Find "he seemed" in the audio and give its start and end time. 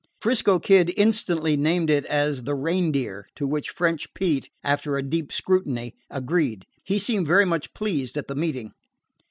6.83-7.27